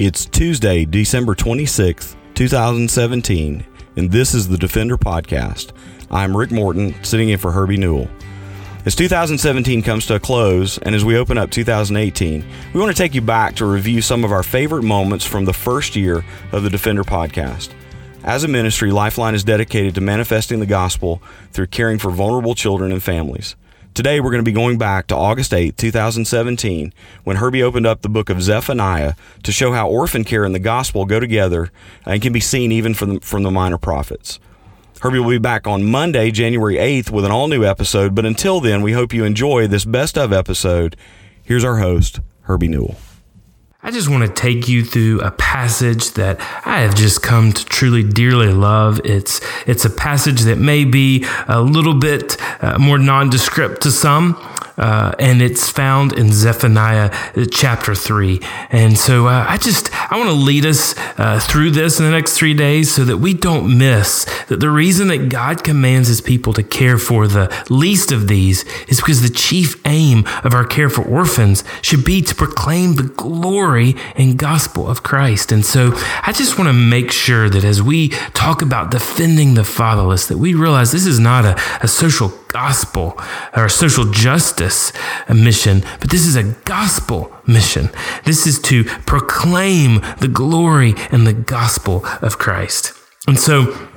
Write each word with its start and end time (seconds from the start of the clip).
It's 0.00 0.24
Tuesday, 0.24 0.86
December 0.86 1.34
26th, 1.34 2.16
2017, 2.32 3.66
and 3.96 4.10
this 4.10 4.32
is 4.32 4.48
the 4.48 4.56
Defender 4.56 4.96
Podcast. 4.96 5.72
I'm 6.10 6.34
Rick 6.34 6.52
Morton, 6.52 6.94
sitting 7.04 7.28
in 7.28 7.36
for 7.36 7.52
Herbie 7.52 7.76
Newell. 7.76 8.08
As 8.86 8.94
2017 8.94 9.82
comes 9.82 10.06
to 10.06 10.14
a 10.14 10.18
close, 10.18 10.78
and 10.78 10.94
as 10.94 11.04
we 11.04 11.18
open 11.18 11.36
up 11.36 11.50
2018, 11.50 12.42
we 12.72 12.80
want 12.80 12.90
to 12.90 12.96
take 12.96 13.14
you 13.14 13.20
back 13.20 13.56
to 13.56 13.66
review 13.66 14.00
some 14.00 14.24
of 14.24 14.32
our 14.32 14.42
favorite 14.42 14.84
moments 14.84 15.26
from 15.26 15.44
the 15.44 15.52
first 15.52 15.94
year 15.94 16.24
of 16.50 16.62
the 16.62 16.70
Defender 16.70 17.04
Podcast. 17.04 17.68
As 18.24 18.42
a 18.42 18.48
ministry, 18.48 18.90
Lifeline 18.92 19.34
is 19.34 19.44
dedicated 19.44 19.94
to 19.96 20.00
manifesting 20.00 20.60
the 20.60 20.66
gospel 20.66 21.22
through 21.52 21.66
caring 21.66 21.98
for 21.98 22.10
vulnerable 22.10 22.54
children 22.54 22.90
and 22.90 23.02
families. 23.02 23.54
Today, 23.92 24.20
we're 24.20 24.30
going 24.30 24.42
to 24.42 24.48
be 24.48 24.52
going 24.52 24.78
back 24.78 25.08
to 25.08 25.16
August 25.16 25.52
8, 25.52 25.76
2017, 25.76 26.94
when 27.24 27.36
Herbie 27.36 27.62
opened 27.62 27.88
up 27.88 28.02
the 28.02 28.08
book 28.08 28.30
of 28.30 28.40
Zephaniah 28.40 29.14
to 29.42 29.50
show 29.50 29.72
how 29.72 29.88
orphan 29.88 30.22
care 30.22 30.44
and 30.44 30.54
the 30.54 30.60
gospel 30.60 31.04
go 31.04 31.18
together 31.18 31.72
and 32.06 32.22
can 32.22 32.32
be 32.32 32.38
seen 32.38 32.70
even 32.70 32.94
from 32.94 33.14
the, 33.14 33.20
from 33.20 33.42
the 33.42 33.50
minor 33.50 33.78
prophets. 33.78 34.38
Herbie 35.00 35.18
will 35.18 35.30
be 35.30 35.38
back 35.38 35.66
on 35.66 35.82
Monday, 35.90 36.30
January 36.30 36.76
8th, 36.76 37.10
with 37.10 37.24
an 37.24 37.32
all 37.32 37.48
new 37.48 37.64
episode, 37.64 38.14
but 38.14 38.24
until 38.24 38.60
then, 38.60 38.80
we 38.80 38.92
hope 38.92 39.12
you 39.12 39.24
enjoy 39.24 39.66
this 39.66 39.84
best 39.84 40.16
of 40.16 40.32
episode. 40.32 40.94
Here's 41.42 41.64
our 41.64 41.78
host, 41.78 42.20
Herbie 42.42 42.68
Newell. 42.68 42.96
I 43.82 43.90
just 43.90 44.10
want 44.10 44.26
to 44.26 44.32
take 44.32 44.68
you 44.68 44.84
through 44.84 45.20
a 45.22 45.30
passage 45.30 46.12
that 46.12 46.38
I 46.66 46.80
have 46.80 46.94
just 46.94 47.22
come 47.22 47.50
to 47.52 47.64
truly 47.64 48.02
dearly 48.02 48.52
love. 48.52 49.00
It's 49.04 49.40
it's 49.66 49.86
a 49.86 49.90
passage 49.90 50.42
that 50.42 50.58
may 50.58 50.84
be 50.84 51.24
a 51.48 51.62
little 51.62 51.94
bit 51.94 52.36
uh, 52.62 52.78
more 52.78 52.98
nondescript 52.98 53.80
to 53.82 53.90
some, 53.90 54.34
uh, 54.80 55.12
and 55.18 55.42
it's 55.42 55.68
found 55.68 56.14
in 56.14 56.32
Zephaniah 56.32 57.10
uh, 57.36 57.44
chapter 57.50 57.94
3. 57.94 58.40
And 58.70 58.96
so 58.96 59.26
uh, 59.26 59.44
I 59.46 59.58
just, 59.58 59.90
I 60.10 60.16
want 60.16 60.30
to 60.30 60.34
lead 60.34 60.64
us 60.64 60.94
uh, 61.18 61.38
through 61.38 61.72
this 61.72 61.98
in 61.98 62.06
the 62.06 62.10
next 62.10 62.38
three 62.38 62.54
days 62.54 62.92
so 62.92 63.04
that 63.04 63.18
we 63.18 63.34
don't 63.34 63.76
miss 63.76 64.24
that 64.46 64.60
the 64.60 64.70
reason 64.70 65.08
that 65.08 65.28
God 65.28 65.62
commands 65.62 66.08
his 66.08 66.22
people 66.22 66.54
to 66.54 66.62
care 66.62 66.96
for 66.96 67.28
the 67.28 67.54
least 67.68 68.10
of 68.10 68.26
these 68.26 68.64
is 68.88 69.00
because 69.00 69.20
the 69.20 69.28
chief 69.28 69.80
aim 69.86 70.24
of 70.44 70.54
our 70.54 70.64
care 70.64 70.88
for 70.88 71.02
orphans 71.02 71.62
should 71.82 72.04
be 72.04 72.22
to 72.22 72.34
proclaim 72.34 72.94
the 72.94 73.02
glory 73.02 73.94
and 74.16 74.38
gospel 74.38 74.88
of 74.88 75.02
Christ. 75.02 75.52
And 75.52 75.64
so 75.64 75.92
I 76.22 76.32
just 76.32 76.58
want 76.58 76.68
to 76.68 76.72
make 76.72 77.12
sure 77.12 77.50
that 77.50 77.64
as 77.64 77.82
we 77.82 78.08
talk 78.32 78.62
about 78.62 78.90
defending 78.90 79.54
the 79.54 79.64
fatherless, 79.64 80.26
that 80.28 80.38
we 80.38 80.54
realize 80.54 80.90
this 80.90 81.06
is 81.06 81.20
not 81.20 81.44
a, 81.44 81.60
a 81.82 81.88
social 81.88 82.30
gospel 82.52 83.18
or 83.56 83.68
social 83.68 84.04
justice 84.04 84.92
mission, 85.28 85.82
but 86.00 86.10
this 86.10 86.26
is 86.26 86.36
a 86.36 86.44
gospel 86.64 87.32
mission. 87.46 87.90
This 88.24 88.46
is 88.46 88.58
to 88.62 88.84
proclaim 88.84 90.00
the 90.20 90.28
glory 90.28 90.94
and 91.10 91.26
the 91.26 91.32
gospel 91.32 92.04
of 92.22 92.38
Christ. 92.38 92.92
And 93.26 93.38
so 93.38 93.89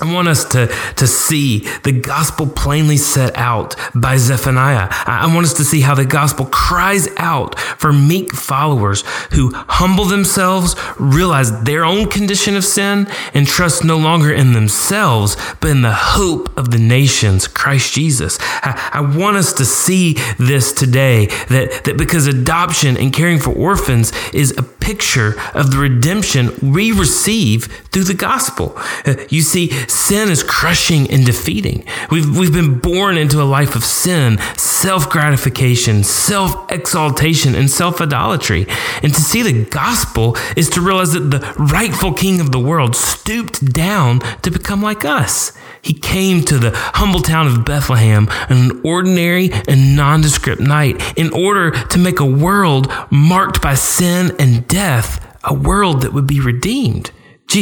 I 0.00 0.12
want 0.12 0.26
us 0.26 0.44
to, 0.46 0.66
to 0.96 1.06
see 1.06 1.60
the 1.84 1.92
gospel 1.92 2.48
plainly 2.48 2.96
set 2.96 3.36
out 3.36 3.76
by 3.94 4.16
Zephaniah. 4.16 4.88
I 4.90 5.32
want 5.32 5.46
us 5.46 5.54
to 5.54 5.64
see 5.64 5.82
how 5.82 5.94
the 5.94 6.04
gospel 6.04 6.46
cries 6.46 7.06
out 7.16 7.56
for 7.60 7.92
meek 7.92 8.32
followers 8.32 9.04
who 9.34 9.52
humble 9.54 10.06
themselves, 10.06 10.74
realize 10.98 11.62
their 11.62 11.84
own 11.84 12.08
condition 12.08 12.56
of 12.56 12.64
sin, 12.64 13.06
and 13.34 13.46
trust 13.46 13.84
no 13.84 13.96
longer 13.96 14.32
in 14.32 14.52
themselves, 14.52 15.36
but 15.60 15.70
in 15.70 15.82
the 15.82 15.94
hope 15.94 16.56
of 16.58 16.72
the 16.72 16.78
nations, 16.78 17.46
Christ 17.46 17.94
Jesus. 17.94 18.38
I, 18.40 18.90
I 18.94 19.16
want 19.16 19.36
us 19.36 19.52
to 19.54 19.64
see 19.64 20.14
this 20.40 20.72
today 20.72 21.26
that, 21.50 21.84
that 21.84 21.96
because 21.96 22.26
adoption 22.26 22.96
and 22.96 23.12
caring 23.12 23.38
for 23.38 23.52
orphans 23.52 24.12
is 24.32 24.58
a 24.58 24.62
picture 24.64 25.40
of 25.54 25.70
the 25.70 25.78
redemption 25.78 26.52
we 26.60 26.90
receive 26.90 27.66
through 27.92 28.04
the 28.04 28.14
gospel. 28.14 28.72
Uh, 29.06 29.14
you 29.28 29.40
see, 29.40 29.68
sin 29.88 30.30
is 30.30 30.42
crushing 30.42 31.10
and 31.10 31.24
defeating. 31.24 31.84
We've, 32.10 32.36
we've 32.36 32.52
been 32.52 32.78
born 32.78 33.16
into 33.16 33.40
a 33.40 33.44
life 33.44 33.74
of 33.76 33.84
sin, 33.84 34.38
self 34.56 35.08
gratification, 35.08 36.04
self 36.04 36.70
exaltation, 36.70 37.54
and 37.54 37.70
self 37.70 38.00
idolatry. 38.00 38.66
And 39.02 39.14
to 39.14 39.20
see 39.20 39.42
the 39.42 39.64
gospel 39.64 40.36
is 40.56 40.68
to 40.70 40.80
realize 40.80 41.12
that 41.12 41.30
the 41.30 41.54
rightful 41.58 42.12
king 42.12 42.40
of 42.40 42.52
the 42.52 42.60
world 42.60 42.96
stooped 42.96 43.72
down 43.72 44.20
to 44.42 44.50
become 44.50 44.82
like 44.82 45.04
us. 45.04 45.52
He 45.82 45.92
came 45.92 46.42
to 46.46 46.58
the 46.58 46.70
humble 46.74 47.20
town 47.20 47.46
of 47.46 47.64
Bethlehem 47.64 48.28
on 48.48 48.56
an 48.56 48.80
ordinary 48.84 49.50
and 49.68 49.94
nondescript 49.94 50.60
night 50.60 51.18
in 51.18 51.32
order 51.32 51.70
to 51.70 51.98
make 51.98 52.20
a 52.20 52.24
world 52.24 52.90
marked 53.10 53.60
by 53.60 53.74
sin 53.74 54.34
and 54.38 54.66
death, 54.66 55.38
a 55.44 55.52
world 55.52 56.00
that 56.02 56.12
would 56.12 56.26
be 56.26 56.40
redeemed. 56.40 57.10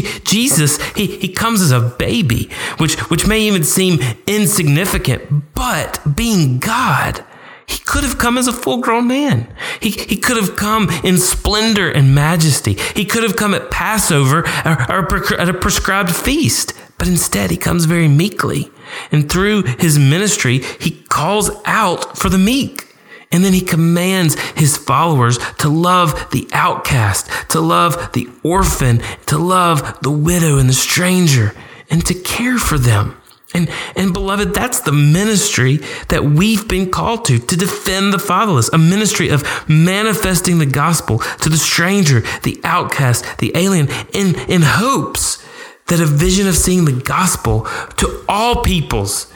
Jesus, 0.00 0.80
he, 0.92 1.06
he 1.18 1.28
comes 1.28 1.60
as 1.60 1.70
a 1.70 1.80
baby, 1.80 2.48
which, 2.78 2.98
which 3.10 3.26
may 3.26 3.40
even 3.42 3.64
seem 3.64 4.00
insignificant, 4.26 5.54
but 5.54 6.00
being 6.16 6.58
God, 6.58 7.24
he 7.66 7.78
could 7.78 8.04
have 8.04 8.18
come 8.18 8.38
as 8.38 8.48
a 8.48 8.52
full 8.52 8.78
grown 8.78 9.06
man. 9.06 9.52
He, 9.80 9.90
he 9.90 10.16
could 10.16 10.36
have 10.36 10.56
come 10.56 10.90
in 11.04 11.18
splendor 11.18 11.90
and 11.90 12.14
majesty. 12.14 12.74
He 12.94 13.04
could 13.04 13.22
have 13.22 13.36
come 13.36 13.54
at 13.54 13.70
Passover 13.70 14.44
uh, 14.46 14.86
or, 14.88 15.14
or 15.14 15.40
at 15.40 15.48
a 15.48 15.54
prescribed 15.54 16.14
feast, 16.14 16.74
but 16.98 17.08
instead 17.08 17.50
he 17.50 17.56
comes 17.56 17.84
very 17.84 18.08
meekly. 18.08 18.70
And 19.10 19.30
through 19.30 19.62
his 19.62 19.98
ministry, 19.98 20.58
he 20.80 21.02
calls 21.08 21.50
out 21.64 22.18
for 22.18 22.28
the 22.28 22.38
meek. 22.38 22.91
And 23.32 23.44
then 23.44 23.54
he 23.54 23.62
commands 23.62 24.38
his 24.52 24.76
followers 24.76 25.38
to 25.58 25.68
love 25.68 26.30
the 26.30 26.46
outcast, 26.52 27.28
to 27.50 27.60
love 27.60 28.12
the 28.12 28.28
orphan, 28.42 29.02
to 29.26 29.38
love 29.38 29.98
the 30.02 30.10
widow 30.10 30.58
and 30.58 30.68
the 30.68 30.74
stranger, 30.74 31.54
and 31.90 32.04
to 32.06 32.14
care 32.14 32.58
for 32.58 32.78
them. 32.78 33.16
And, 33.54 33.68
and 33.96 34.12
beloved, 34.12 34.54
that's 34.54 34.80
the 34.80 34.92
ministry 34.92 35.78
that 36.08 36.24
we've 36.24 36.66
been 36.66 36.90
called 36.90 37.24
to, 37.26 37.38
to 37.38 37.56
defend 37.56 38.12
the 38.12 38.18
fatherless, 38.18 38.70
a 38.72 38.78
ministry 38.78 39.28
of 39.28 39.68
manifesting 39.68 40.58
the 40.58 40.66
gospel 40.66 41.18
to 41.18 41.48
the 41.48 41.58
stranger, 41.58 42.20
the 42.42 42.60
outcast, 42.64 43.38
the 43.38 43.52
alien, 43.54 43.88
in, 44.14 44.38
in 44.48 44.62
hopes 44.62 45.46
that 45.88 46.00
a 46.00 46.06
vision 46.06 46.48
of 46.48 46.56
seeing 46.56 46.84
the 46.84 46.92
gospel 46.92 47.66
to 47.98 48.24
all 48.28 48.62
peoples, 48.62 49.30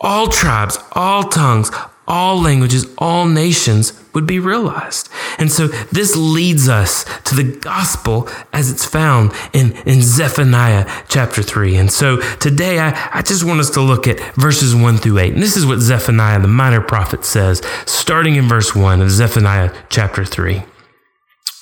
all 0.00 0.26
tribes, 0.26 0.78
all 0.92 1.24
tongues, 1.24 1.70
all 2.10 2.42
languages, 2.42 2.86
all 2.98 3.24
nations 3.24 3.92
would 4.12 4.26
be 4.26 4.40
realized. 4.40 5.08
And 5.38 5.50
so 5.50 5.68
this 5.68 6.16
leads 6.16 6.68
us 6.68 7.04
to 7.22 7.36
the 7.36 7.44
gospel 7.44 8.28
as 8.52 8.68
it's 8.68 8.84
found 8.84 9.32
in, 9.52 9.76
in 9.86 10.02
Zephaniah 10.02 10.90
chapter 11.08 11.40
3. 11.40 11.76
And 11.76 11.90
so 11.90 12.20
today 12.38 12.80
I, 12.80 13.10
I 13.14 13.22
just 13.22 13.44
want 13.44 13.60
us 13.60 13.70
to 13.70 13.80
look 13.80 14.08
at 14.08 14.18
verses 14.34 14.74
1 14.74 14.96
through 14.98 15.18
8. 15.18 15.34
And 15.34 15.42
this 15.42 15.56
is 15.56 15.64
what 15.64 15.78
Zephaniah, 15.78 16.40
the 16.40 16.48
minor 16.48 16.80
prophet, 16.80 17.24
says, 17.24 17.62
starting 17.86 18.34
in 18.34 18.48
verse 18.48 18.74
1 18.74 19.00
of 19.00 19.10
Zephaniah 19.10 19.72
chapter 19.88 20.24
3. 20.24 20.64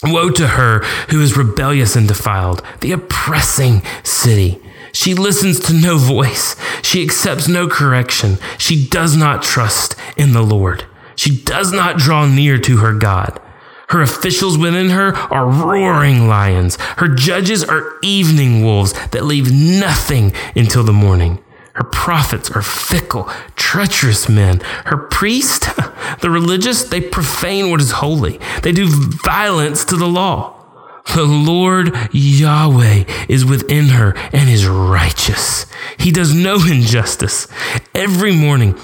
Woe 0.04 0.30
to 0.30 0.46
her 0.46 0.78
who 1.10 1.20
is 1.20 1.36
rebellious 1.36 1.94
and 1.94 2.08
defiled, 2.08 2.62
the 2.80 2.92
oppressing 2.92 3.82
city. 4.02 4.62
She 4.92 5.12
listens 5.12 5.60
to 5.60 5.74
no 5.74 5.98
voice. 5.98 6.56
She 6.82 7.02
accepts 7.02 7.48
no 7.48 7.68
correction. 7.68 8.38
She 8.56 8.88
does 8.88 9.16
not 9.16 9.42
trust 9.42 9.97
in 10.18 10.32
the 10.32 10.42
Lord. 10.42 10.84
She 11.16 11.42
does 11.42 11.72
not 11.72 11.96
draw 11.96 12.26
near 12.26 12.58
to 12.58 12.78
her 12.78 12.92
God. 12.92 13.40
Her 13.88 14.02
officials 14.02 14.58
within 14.58 14.90
her 14.90 15.14
are 15.14 15.48
roaring 15.48 16.28
lions. 16.28 16.76
Her 16.98 17.08
judges 17.08 17.64
are 17.64 17.98
evening 18.02 18.62
wolves 18.62 18.92
that 19.08 19.24
leave 19.24 19.50
nothing 19.50 20.32
until 20.54 20.84
the 20.84 20.92
morning. 20.92 21.42
Her 21.72 21.84
prophets 21.84 22.50
are 22.50 22.60
fickle, 22.60 23.30
treacherous 23.56 24.28
men. 24.28 24.60
Her 24.86 24.96
priests, 24.96 25.66
the 26.20 26.28
religious, 26.28 26.82
they 26.82 27.00
profane 27.00 27.70
what 27.70 27.80
is 27.80 27.92
holy. 27.92 28.38
They 28.62 28.72
do 28.72 28.88
violence 28.88 29.84
to 29.86 29.96
the 29.96 30.08
law. 30.08 30.56
The 31.14 31.24
Lord 31.24 31.96
Yahweh 32.12 33.04
is 33.28 33.44
within 33.44 33.88
her 33.88 34.14
and 34.32 34.50
is 34.50 34.66
righteous. 34.66 35.64
He 35.98 36.12
does 36.12 36.34
no 36.34 36.56
injustice. 36.66 37.48
Every 37.94 38.32
morning, 38.36 38.78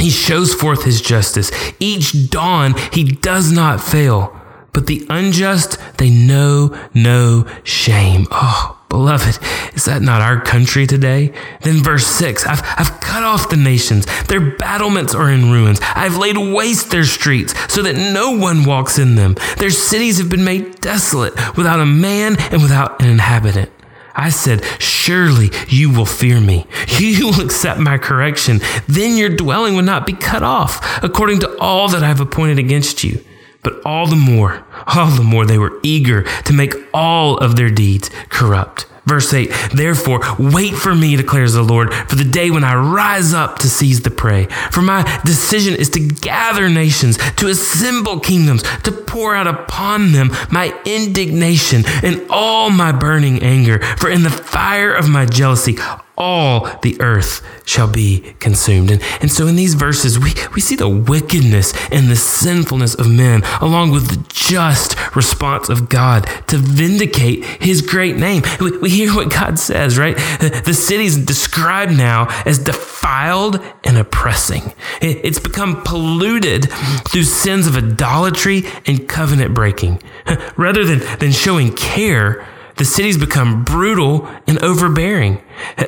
he 0.00 0.10
shows 0.10 0.54
forth 0.54 0.84
his 0.84 1.00
justice. 1.00 1.50
Each 1.78 2.30
dawn, 2.30 2.74
he 2.92 3.04
does 3.04 3.52
not 3.52 3.80
fail. 3.80 4.38
But 4.72 4.86
the 4.88 5.06
unjust, 5.08 5.78
they 5.98 6.10
know 6.10 6.76
no 6.92 7.46
shame. 7.62 8.26
Oh, 8.32 8.78
Beloved, 8.94 9.40
is 9.74 9.86
that 9.86 10.02
not 10.02 10.20
our 10.22 10.40
country 10.40 10.86
today? 10.86 11.32
Then 11.62 11.82
verse 11.82 12.06
6 12.06 12.46
I've, 12.46 12.62
I've 12.76 13.00
cut 13.00 13.24
off 13.24 13.48
the 13.48 13.56
nations. 13.56 14.06
Their 14.26 14.52
battlements 14.56 15.16
are 15.16 15.30
in 15.30 15.50
ruins. 15.50 15.80
I've 15.82 16.16
laid 16.16 16.36
waste 16.38 16.90
their 16.90 17.04
streets 17.04 17.54
so 17.72 17.82
that 17.82 17.96
no 17.96 18.38
one 18.38 18.64
walks 18.64 18.96
in 18.96 19.16
them. 19.16 19.34
Their 19.58 19.70
cities 19.70 20.18
have 20.18 20.28
been 20.28 20.44
made 20.44 20.80
desolate 20.80 21.34
without 21.56 21.80
a 21.80 21.86
man 21.86 22.36
and 22.52 22.62
without 22.62 23.02
an 23.02 23.08
inhabitant. 23.08 23.70
I 24.14 24.30
said, 24.30 24.64
Surely 24.80 25.50
you 25.68 25.90
will 25.90 26.06
fear 26.06 26.40
me. 26.40 26.66
You 26.94 27.26
will 27.26 27.40
accept 27.40 27.80
my 27.80 27.98
correction. 27.98 28.60
Then 28.86 29.16
your 29.16 29.28
dwelling 29.28 29.74
will 29.74 29.82
not 29.82 30.06
be 30.06 30.12
cut 30.12 30.42
off, 30.42 31.02
according 31.02 31.40
to 31.40 31.58
all 31.58 31.88
that 31.88 32.04
I've 32.04 32.20
appointed 32.20 32.58
against 32.58 33.02
you. 33.02 33.22
But 33.62 33.80
all 33.84 34.06
the 34.06 34.16
more, 34.16 34.64
all 34.86 35.10
the 35.10 35.24
more 35.24 35.44
they 35.44 35.58
were 35.58 35.80
eager 35.82 36.22
to 36.42 36.52
make 36.52 36.74
all 36.94 37.36
of 37.38 37.56
their 37.56 37.70
deeds 37.70 38.10
corrupt. 38.28 38.86
Verse 39.06 39.32
8, 39.34 39.52
therefore, 39.74 40.20
wait 40.38 40.74
for 40.74 40.94
me, 40.94 41.16
declares 41.16 41.52
the 41.52 41.62
Lord, 41.62 41.92
for 41.92 42.16
the 42.16 42.24
day 42.24 42.50
when 42.50 42.64
I 42.64 42.74
rise 42.74 43.34
up 43.34 43.58
to 43.58 43.68
seize 43.68 44.00
the 44.00 44.10
prey. 44.10 44.46
For 44.70 44.80
my 44.80 45.02
decision 45.24 45.74
is 45.74 45.90
to 45.90 46.00
gather 46.00 46.70
nations, 46.70 47.18
to 47.36 47.48
assemble 47.48 48.20
kingdoms, 48.20 48.62
to 48.84 48.92
pour 48.92 49.34
out 49.34 49.46
upon 49.46 50.12
them 50.12 50.30
my 50.50 50.74
indignation 50.86 51.84
and 52.02 52.24
all 52.30 52.70
my 52.70 52.92
burning 52.92 53.42
anger. 53.42 53.78
For 53.96 54.08
in 54.08 54.22
the 54.22 54.30
fire 54.30 54.94
of 54.94 55.08
my 55.08 55.26
jealousy, 55.26 55.76
all 56.16 56.68
the 56.82 57.00
earth 57.00 57.42
shall 57.66 57.90
be 57.90 58.34
consumed. 58.38 58.90
And, 58.90 59.02
and 59.20 59.32
so 59.32 59.46
in 59.46 59.56
these 59.56 59.74
verses, 59.74 60.18
we, 60.18 60.32
we 60.54 60.60
see 60.60 60.76
the 60.76 60.88
wickedness 60.88 61.72
and 61.90 62.08
the 62.08 62.16
sinfulness 62.16 62.94
of 62.94 63.10
men, 63.10 63.42
along 63.60 63.90
with 63.90 64.08
the 64.08 64.26
just 64.32 64.96
response 65.16 65.68
of 65.68 65.88
God 65.88 66.28
to 66.48 66.58
vindicate 66.58 67.44
his 67.44 67.82
great 67.82 68.16
name. 68.16 68.42
We, 68.60 68.78
we 68.78 68.90
hear 68.90 69.14
what 69.14 69.30
God 69.30 69.58
says, 69.58 69.98
right? 69.98 70.16
The, 70.16 70.74
city's 70.74 71.16
described 71.16 71.96
now 71.96 72.26
as 72.44 72.58
defiled 72.58 73.60
and 73.84 73.96
oppressing. 73.96 74.72
It, 75.00 75.24
it's 75.24 75.38
become 75.38 75.82
polluted 75.82 76.70
through 77.08 77.22
sins 77.22 77.66
of 77.66 77.76
idolatry 77.76 78.64
and 78.86 79.08
covenant 79.08 79.54
breaking. 79.54 80.02
Rather 80.56 80.84
than, 80.84 81.00
than 81.18 81.32
showing 81.32 81.72
care, 81.74 82.46
the 82.76 82.84
city's 82.84 83.16
become 83.16 83.64
brutal 83.64 84.26
and 84.46 84.58
overbearing. 84.58 85.40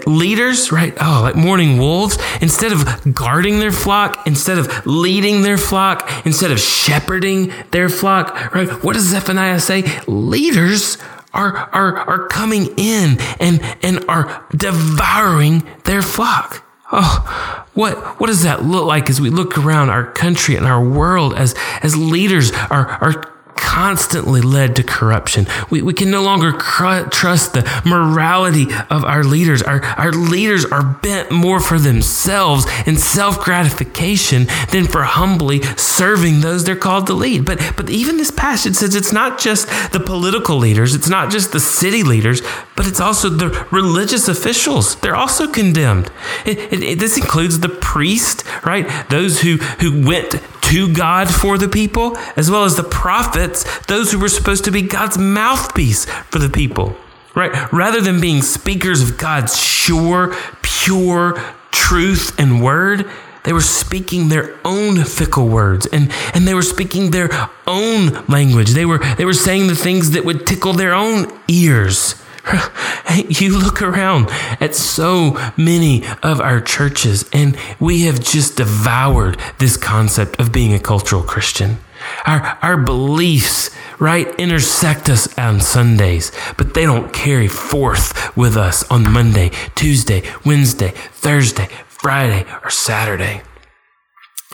Leaders, 0.06 0.70
right? 0.70 0.94
Oh, 1.00 1.20
like 1.22 1.34
mourning 1.34 1.78
wolves, 1.78 2.18
instead 2.40 2.72
of 2.72 3.14
guarding 3.14 3.58
their 3.58 3.72
flock, 3.72 4.26
instead 4.26 4.58
of 4.58 4.86
leading 4.86 5.42
their 5.42 5.58
flock, 5.58 6.08
instead 6.24 6.50
of 6.50 6.60
shepherding 6.60 7.52
their 7.72 7.88
flock, 7.88 8.54
right? 8.54 8.68
What 8.84 8.94
does 8.94 9.04
Zephaniah 9.04 9.60
say? 9.60 9.82
Leaders 10.06 10.98
are, 11.34 11.56
are, 11.72 11.96
are 11.96 12.28
coming 12.28 12.68
in 12.76 13.18
and, 13.40 13.60
and 13.82 14.04
are 14.08 14.46
devouring 14.56 15.66
their 15.84 16.02
flock. 16.02 16.62
Oh, 16.92 17.66
what, 17.74 18.20
what 18.20 18.28
does 18.28 18.44
that 18.44 18.64
look 18.64 18.86
like 18.86 19.10
as 19.10 19.20
we 19.20 19.28
look 19.28 19.58
around 19.58 19.90
our 19.90 20.10
country 20.12 20.54
and 20.54 20.66
our 20.66 20.82
world 20.82 21.34
as, 21.34 21.54
as 21.82 21.96
leaders 21.96 22.52
are, 22.70 22.86
are 23.02 23.35
constantly 23.56 24.40
led 24.40 24.76
to 24.76 24.82
corruption. 24.82 25.46
We, 25.70 25.82
we 25.82 25.92
can 25.92 26.10
no 26.10 26.22
longer 26.22 26.52
cr- 26.52 27.08
trust 27.10 27.54
the 27.54 27.82
morality 27.84 28.66
of 28.90 29.04
our 29.04 29.24
leaders. 29.24 29.62
Our, 29.62 29.82
our 29.84 30.12
leaders 30.12 30.64
are 30.64 30.82
bent 30.82 31.30
more 31.30 31.60
for 31.60 31.78
themselves 31.78 32.66
and 32.86 32.98
self 32.98 33.40
gratification 33.40 34.46
than 34.70 34.86
for 34.86 35.02
humbly 35.02 35.62
serving 35.76 36.40
those 36.40 36.64
they're 36.64 36.76
called 36.76 37.06
to 37.08 37.14
lead. 37.14 37.44
But, 37.44 37.74
but 37.76 37.90
even 37.90 38.16
this 38.16 38.30
passage 38.30 38.76
says 38.76 38.94
it's 38.94 39.12
not 39.12 39.38
just 39.38 39.68
the 39.92 40.00
political 40.00 40.56
leaders, 40.56 40.94
it's 40.94 41.08
not 41.08 41.30
just 41.30 41.52
the 41.52 41.60
city 41.60 42.02
leaders, 42.02 42.42
but 42.76 42.86
it's 42.86 43.00
also 43.00 43.28
the 43.28 43.66
religious 43.70 44.28
officials. 44.28 44.96
They're 44.96 45.16
also 45.16 45.50
condemned. 45.50 46.10
It, 46.44 46.58
it, 46.72 46.82
it, 46.82 46.98
this 46.98 47.16
includes 47.16 47.60
the 47.60 47.68
priest, 47.68 48.44
right? 48.64 48.86
Those 49.10 49.40
who, 49.40 49.56
who 49.56 50.06
went 50.06 50.34
to 50.66 50.92
God 50.92 51.32
for 51.32 51.58
the 51.58 51.68
people, 51.68 52.16
as 52.36 52.50
well 52.50 52.64
as 52.64 52.76
the 52.76 52.84
prophets, 52.84 53.64
those 53.86 54.10
who 54.10 54.18
were 54.18 54.28
supposed 54.28 54.64
to 54.64 54.72
be 54.72 54.82
God's 54.82 55.16
mouthpiece 55.16 56.06
for 56.06 56.40
the 56.40 56.48
people, 56.48 56.96
right? 57.34 57.72
Rather 57.72 58.00
than 58.00 58.20
being 58.20 58.42
speakers 58.42 59.00
of 59.00 59.16
God's 59.16 59.56
sure, 59.56 60.34
pure 60.62 61.40
truth 61.70 62.38
and 62.38 62.62
word, 62.62 63.08
they 63.44 63.52
were 63.52 63.60
speaking 63.60 64.28
their 64.28 64.58
own 64.64 65.04
fickle 65.04 65.46
words 65.46 65.86
and, 65.86 66.10
and 66.34 66.48
they 66.48 66.54
were 66.54 66.62
speaking 66.62 67.12
their 67.12 67.30
own 67.68 68.24
language. 68.26 68.70
They 68.70 68.84
were, 68.84 68.98
they 69.14 69.24
were 69.24 69.34
saying 69.34 69.68
the 69.68 69.76
things 69.76 70.10
that 70.10 70.24
would 70.24 70.48
tickle 70.48 70.72
their 70.72 70.92
own 70.92 71.32
ears. 71.46 72.20
you 73.28 73.58
look 73.58 73.82
around 73.82 74.28
at 74.60 74.74
so 74.74 75.36
many 75.56 76.04
of 76.22 76.40
our 76.40 76.60
churches, 76.60 77.28
and 77.32 77.56
we 77.80 78.02
have 78.02 78.20
just 78.20 78.56
devoured 78.56 79.38
this 79.58 79.76
concept 79.76 80.38
of 80.38 80.52
being 80.52 80.72
a 80.72 80.78
cultural 80.78 81.22
Christian. 81.22 81.78
Our, 82.24 82.58
our 82.62 82.76
beliefs, 82.76 83.70
right, 83.98 84.28
intersect 84.38 85.08
us 85.08 85.36
on 85.38 85.60
Sundays, 85.60 86.30
but 86.56 86.74
they 86.74 86.84
don't 86.84 87.12
carry 87.12 87.48
forth 87.48 88.36
with 88.36 88.56
us 88.56 88.88
on 88.90 89.10
Monday, 89.10 89.50
Tuesday, 89.74 90.22
Wednesday, 90.44 90.90
Thursday, 90.90 91.68
Friday, 91.88 92.46
or 92.62 92.70
Saturday. 92.70 93.42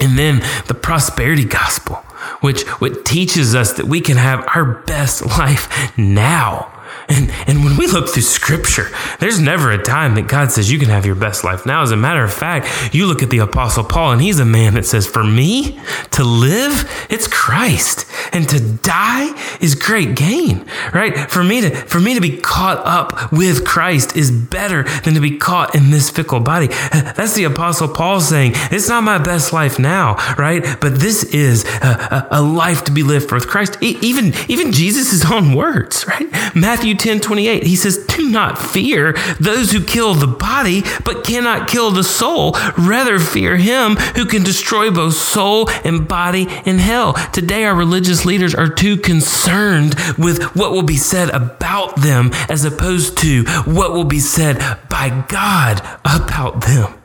And 0.01 0.19
then 0.19 0.43
the 0.67 0.75
prosperity 0.75 1.45
gospel, 1.45 1.97
which, 2.41 2.63
which 2.81 3.05
teaches 3.05 3.55
us 3.55 3.75
that 3.75 3.87
we 3.87 4.01
can 4.01 4.17
have 4.17 4.49
our 4.55 4.65
best 4.65 5.27
life 5.27 5.97
now 5.99 6.82
and, 7.09 7.31
and 7.47 7.65
when 7.65 7.77
we 7.77 7.87
look 7.87 8.09
through 8.09 8.23
scripture, 8.23 8.89
there's 9.19 9.39
never 9.39 9.71
a 9.71 9.83
time 9.83 10.15
that 10.15 10.29
God 10.29 10.51
says 10.51 10.71
you 10.71 10.79
can 10.79 10.89
have 10.89 11.05
your 11.05 11.15
best 11.15 11.45
life 11.45 11.67
now. 11.67 11.83
As 11.83 11.91
a 11.91 11.97
matter 11.97 12.25
of 12.25 12.33
fact, 12.33 12.95
you 12.95 13.07
look 13.07 13.23
at 13.23 13.31
the 13.31 13.39
apostle 13.39 13.85
Paul 13.85 14.13
and 14.13 14.23
he's 14.23 14.39
a 14.39 14.45
man 14.45 14.75
that 14.75 14.87
says, 14.87 15.07
for 15.07 15.23
me 15.23 15.79
to 16.13 16.25
live, 16.25 16.91
it's 17.11 17.29
Christ 17.29 18.07
and 18.33 18.49
to 18.49 18.61
die 18.61 19.37
is 19.61 19.75
great 19.75 20.17
gain, 20.17 20.67
right? 20.95 21.31
For 21.31 21.45
me 21.45 21.61
to, 21.61 21.71
for 21.71 22.01
me 22.01 22.15
to 22.15 22.21
be 22.21 22.39
caught 22.39 22.79
up 22.87 23.31
with 23.33 23.67
Christ 23.67 24.17
is 24.17 24.31
better 24.31 24.85
than 25.01 25.15
to 25.15 25.21
be 25.21 25.37
caught 25.39 25.75
in 25.75 25.91
this 25.91 26.09
fickle 26.09 26.41
body. 26.41 26.67
That's 26.93 27.35
the 27.35 27.45
apostle 27.45 27.89
Paul 27.89 28.21
saying, 28.21 28.53
it's 28.71 28.89
not 28.89 29.03
my 29.03 29.19
best 29.19 29.53
life 29.53 29.79
now, 29.79 30.15
right? 30.37 30.65
But 30.81 30.99
this 30.99 31.25
is 31.25 31.65
a, 31.83 32.29
a, 32.31 32.41
a 32.41 32.43
life 32.43 32.85
to 32.85 32.93
be 32.93 33.03
lived 33.03 33.29
for 33.29 33.35
with 33.35 33.49
Christ. 33.49 33.77
even, 33.81 34.33
even 34.49 34.73
Jesus' 34.73 35.31
own 35.31 35.55
words, 35.55 36.07
right? 36.07 36.31
Matthew 36.55 36.82
Matthew 36.83 36.97
10 36.97 37.21
28, 37.21 37.63
he 37.63 37.77
says, 37.77 37.99
Do 38.09 38.29
not 38.29 38.59
fear 38.59 39.13
those 39.39 39.71
who 39.71 39.85
kill 39.85 40.15
the 40.15 40.27
body, 40.27 40.83
but 41.05 41.23
cannot 41.23 41.69
kill 41.69 41.93
the 41.93 42.03
soul. 42.03 42.57
Rather, 42.77 43.21
fear 43.21 43.57
him 43.57 43.95
who 44.17 44.27
can 44.27 44.43
destroy 44.43 44.91
both 44.91 45.15
soul 45.15 45.71
and 45.85 46.09
body 46.09 46.49
in 46.65 46.79
hell. 46.79 47.13
Today, 47.33 47.67
our 47.67 47.77
religious 47.77 48.25
leaders 48.25 48.53
are 48.53 48.69
too 48.69 48.97
concerned 48.97 49.95
with 50.19 50.43
what 50.57 50.73
will 50.73 50.83
be 50.83 50.97
said 50.97 51.31
about 51.31 51.95
them 52.01 52.33
as 52.49 52.65
opposed 52.65 53.17
to 53.19 53.45
what 53.65 53.93
will 53.93 54.03
be 54.03 54.19
said 54.19 54.59
by 54.91 55.25
God 55.29 55.79
about 56.05 56.63
them. 56.63 57.01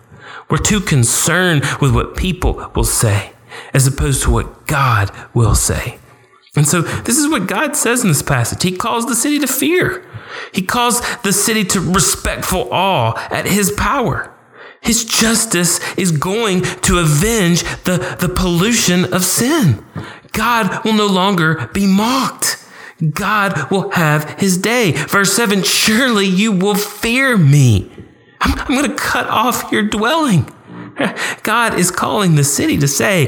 We're 0.49 0.57
too 0.57 0.79
concerned 0.79 1.63
with 1.79 1.93
what 1.93 2.17
people 2.17 2.71
will 2.73 2.83
say 2.83 3.33
as 3.75 3.85
opposed 3.85 4.23
to 4.23 4.31
what 4.31 4.65
God 4.65 5.11
will 5.35 5.53
say. 5.53 5.99
And 6.57 6.67
so 6.67 6.81
this 6.81 7.17
is 7.17 7.29
what 7.29 7.47
God 7.47 7.75
says 7.75 8.01
in 8.01 8.09
this 8.09 8.23
passage. 8.23 8.63
He 8.63 8.75
calls 8.75 9.05
the 9.05 9.15
city 9.15 9.37
to 9.39 9.47
fear. 9.47 10.03
He 10.51 10.63
calls 10.63 11.01
the 11.19 11.31
city 11.31 11.63
to 11.65 11.79
respectful 11.79 12.67
awe 12.71 13.13
at 13.29 13.45
his 13.45 13.71
power. 13.71 14.33
His 14.81 15.05
justice 15.05 15.79
is 15.97 16.11
going 16.11 16.63
to 16.63 16.97
avenge 16.97 17.63
the, 17.83 18.17
the 18.19 18.29
pollution 18.29 19.13
of 19.13 19.23
sin. 19.23 19.85
God 20.31 20.83
will 20.83 20.93
no 20.93 21.05
longer 21.05 21.69
be 21.73 21.85
mocked. 21.85 22.65
God 23.11 23.69
will 23.69 23.91
have 23.91 24.39
his 24.39 24.57
day. 24.57 24.93
Verse 24.93 25.33
7 25.33 25.61
Surely 25.61 26.25
you 26.25 26.51
will 26.51 26.75
fear 26.75 27.37
me. 27.37 27.91
I'm, 28.41 28.57
I'm 28.59 28.67
going 28.67 28.89
to 28.89 28.95
cut 28.95 29.27
off 29.27 29.71
your 29.71 29.83
dwelling. 29.83 30.51
God 31.43 31.79
is 31.79 31.91
calling 31.91 32.35
the 32.35 32.43
city 32.43 32.77
to 32.77 32.87
say, 32.87 33.27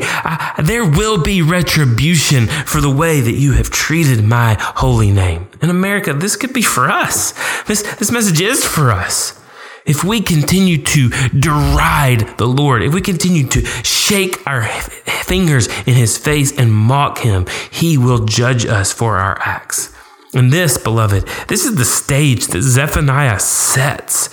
There 0.62 0.90
will 0.90 1.22
be 1.22 1.42
retribution 1.42 2.48
for 2.48 2.82
the 2.82 2.90
way 2.90 3.22
that 3.22 3.34
you 3.34 3.54
have 3.54 3.70
treated 3.70 4.24
my 4.24 4.58
holy 4.60 5.12
name. 5.12 5.48
In 5.62 5.70
America, 5.70 6.14
this 6.14 6.36
could 6.36 6.54
be 6.54 6.62
for 6.62 6.90
us. 6.90 7.34
This, 7.64 7.84
this 7.96 8.12
message 8.12 8.42
is 8.42 8.66
for 8.66 8.92
us. 8.92 9.40
If 9.86 10.04
we 10.04 10.22
continue 10.22 10.78
to 10.84 11.10
deride 11.30 12.38
the 12.38 12.48
Lord, 12.48 12.84
if 12.84 12.94
we 12.94 13.02
continue 13.02 13.48
to 13.48 13.66
shake 13.66 14.46
our 14.46 14.64
fingers 14.64 15.68
in 15.88 15.96
his 15.96 16.18
face 16.18 16.56
and 16.58 16.72
mock 16.72 17.20
him, 17.20 17.48
he 17.72 17.98
will 17.98 18.26
judge 18.26 18.66
us 18.66 18.94
for 18.94 19.18
our 19.18 19.40
acts. 19.40 19.96
And 20.34 20.54
this, 20.54 20.78
beloved, 20.78 21.28
this 21.48 21.66
is 21.66 21.76
the 21.76 21.86
stage 21.86 22.48
that 22.48 22.62
Zephaniah 22.62 23.40
sets 23.40 24.30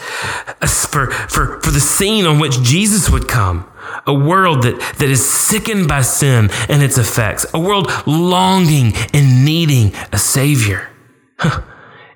uh, 0.60 0.66
for, 0.66 1.10
for, 1.10 1.60
for 1.62 1.70
the 1.70 1.80
scene 1.80 2.26
on 2.26 2.38
which 2.38 2.60
Jesus 2.62 3.08
would 3.08 3.28
come. 3.28 3.70
A 4.06 4.12
world 4.12 4.62
that, 4.64 4.78
that 4.98 5.08
is 5.08 5.26
sickened 5.26 5.88
by 5.88 6.02
sin 6.02 6.50
and 6.68 6.82
its 6.82 6.98
effects. 6.98 7.46
A 7.54 7.58
world 7.58 7.90
longing 8.06 8.92
and 9.14 9.44
needing 9.44 9.94
a 10.12 10.18
savior. 10.18 10.90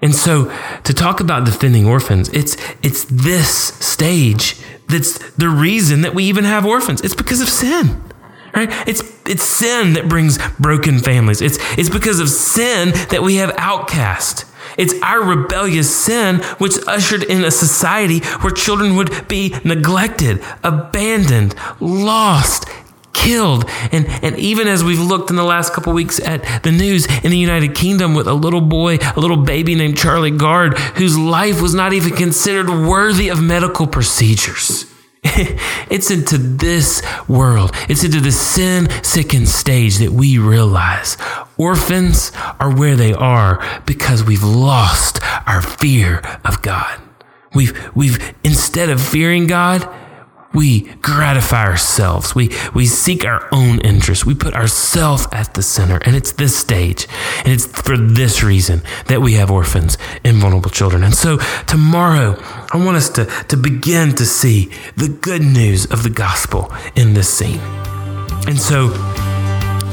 And 0.03 0.15
so 0.15 0.51
to 0.85 0.95
talk 0.95 1.21
about 1.21 1.45
defending 1.45 1.87
orphans, 1.87 2.31
it's, 2.31 2.57
it's 2.83 3.05
this 3.05 3.75
stage 3.85 4.57
that's 4.89 5.19
the 5.33 5.49
reason 5.49 6.01
that 6.03 6.15
we 6.15 6.25
even 6.25 6.45
have 6.45 6.65
orphans. 6.65 7.01
It's 7.03 7.15
because 7.15 7.41
of 7.41 7.49
sin. 7.49 8.03
Right? 8.55 8.71
It's 8.89 9.03
it's 9.27 9.43
sin 9.43 9.93
that 9.95 10.09
brings 10.09 10.39
broken 10.59 10.99
families. 10.99 11.41
It's 11.41 11.59
it's 11.79 11.89
because 11.89 12.21
of 12.21 12.29
sin 12.29 12.91
that 13.11 13.23
we 13.23 13.37
have 13.37 13.53
outcast. 13.57 14.47
It's 14.77 14.95
our 15.03 15.23
rebellious 15.23 15.95
sin 15.95 16.37
which 16.59 16.77
ushered 16.87 17.23
in 17.23 17.45
a 17.45 17.51
society 17.51 18.21
where 18.41 18.53
children 18.53 18.97
would 18.97 19.29
be 19.29 19.55
neglected, 19.65 20.43
abandoned, 20.63 21.55
lost, 21.81 22.67
killed. 23.13 23.69
And, 23.93 24.07
and 24.23 24.39
even 24.39 24.69
as 24.69 24.83
we've 24.83 25.01
looked 25.01 25.31
in 25.31 25.37
the 25.37 25.45
last 25.45 25.73
couple 25.73 25.93
weeks 25.93 26.21
at 26.21 26.63
the 26.63 26.73
news 26.73 27.07
in 27.23 27.31
the 27.31 27.39
United 27.39 27.75
Kingdom 27.75 28.15
with 28.15 28.27
a 28.27 28.35
little 28.35 28.61
boy, 28.61 28.99
a 29.17 29.21
little 29.21 29.37
baby 29.37 29.75
named 29.75 29.99
Charlie 29.99 30.31
Gard, 30.31 30.79
whose 30.79 31.19
life 31.19 31.61
was 31.61 31.75
not 31.75 31.93
even 31.93 32.13
considered 32.13 32.69
worthy 32.69 33.29
of 33.29 33.43
medical 33.43 33.87
procedures. 33.87 34.87
it's 35.91 36.11
into 36.11 36.39
this 36.39 37.03
world, 37.29 37.73
it's 37.89 38.05
into 38.05 38.21
the 38.21 38.33
sin 38.33 38.89
sickened 39.03 39.49
stage 39.49 39.99
that 39.99 40.11
we 40.11 40.39
realize 40.39 41.17
orphans 41.59 42.33
are 42.59 42.75
where 42.75 42.97
they 42.97 43.13
are 43.13 43.63
because 43.85 44.25
we've 44.25 44.43
lost 44.43 45.21
our 45.47 45.61
fear 45.61 46.19
of 46.45 46.63
God. 46.63 47.01
We've, 47.55 47.95
we've, 47.95 48.35
instead 48.45 48.89
of 48.89 49.03
fearing 49.03 49.47
God, 49.47 49.87
we 50.53 50.83
gratify 50.97 51.65
ourselves. 51.65 52.35
We, 52.35 52.51
we 52.75 52.87
seek 52.87 53.25
our 53.25 53.49
own 53.53 53.81
interests. 53.81 54.25
We 54.25 54.35
put 54.35 54.55
ourselves 54.55 55.27
at 55.33 55.55
the 55.55 55.63
center. 55.63 55.99
And 56.05 56.17
it's 56.17 56.33
this 56.33 56.57
stage. 56.57 57.07
And 57.39 57.49
it's 57.49 57.67
for 57.67 57.97
this 57.97 58.43
reason 58.43 58.83
that 59.07 59.21
we 59.21 59.35
have 59.35 59.51
orphans 59.51 59.97
and 60.25 60.39
vulnerable 60.39 60.71
children. 60.71 61.05
And 61.05 61.15
so 61.15 61.39
tomorrow, 61.67 62.37
I 62.73 62.85
want 62.85 62.97
us 62.97 63.09
to, 63.11 63.27
to 63.27 63.57
begin 63.57 64.15
to 64.17 64.27
see 64.27 64.71
the 64.97 65.09
good 65.09 65.43
news 65.43 65.87
of 65.87 66.03
the 66.03 66.11
gospel 66.11 66.73
in 66.97 67.15
this 67.15 67.33
scene. 67.33 67.61
And 68.47 68.59
so 68.59 68.89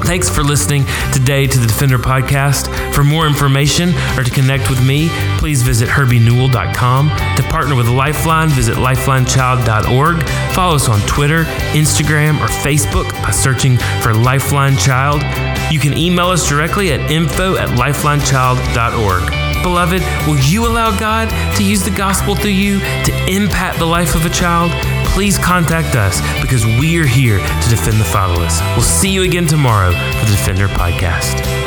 Thanks 0.05 0.29
for 0.29 0.43
listening 0.43 0.85
today 1.11 1.47
to 1.47 1.57
the 1.59 1.67
Defender 1.67 1.97
Podcast. 1.97 2.67
For 2.93 3.03
more 3.03 3.27
information 3.27 3.89
or 4.17 4.23
to 4.23 4.31
connect 4.31 4.69
with 4.69 4.85
me, 4.85 5.09
please 5.37 5.61
visit 5.63 5.89
herbienewell.com. 5.89 7.09
To 7.09 7.43
partner 7.43 7.75
with 7.75 7.87
Lifeline, 7.87 8.49
visit 8.49 8.75
lifelinechild.org. 8.75 10.23
Follow 10.53 10.75
us 10.75 10.87
on 10.87 10.99
Twitter, 11.01 11.43
Instagram, 11.73 12.39
or 12.39 12.47
Facebook 12.47 13.11
by 13.21 13.31
searching 13.31 13.77
for 14.01 14.13
Lifeline 14.13 14.77
Child. 14.77 15.23
You 15.71 15.79
can 15.79 15.97
email 15.97 16.27
us 16.27 16.47
directly 16.47 16.93
at 16.93 17.11
info 17.11 17.57
at 17.57 17.69
lifelinechild.org. 17.69 19.47
Beloved, 19.63 20.01
will 20.27 20.39
you 20.39 20.65
allow 20.65 20.97
God 20.97 21.29
to 21.57 21.63
use 21.63 21.83
the 21.83 21.91
gospel 21.91 22.35
through 22.35 22.51
you 22.51 22.79
to 22.79 23.25
impact 23.27 23.79
the 23.79 23.85
life 23.85 24.15
of 24.15 24.25
a 24.25 24.29
child? 24.29 24.71
Please 25.17 25.39
contact 25.39 25.95
us 25.95 26.21
because 26.43 26.63
we 26.63 26.95
are 26.99 27.07
here 27.07 27.39
to 27.39 27.69
defend 27.71 27.99
the 27.99 28.05
fatherless. 28.05 28.61
We'll 28.75 28.83
see 28.83 29.09
you 29.09 29.23
again 29.23 29.47
tomorrow 29.47 29.89
for 29.89 30.25
the 30.25 30.31
Defender 30.33 30.67
Podcast. 30.67 31.66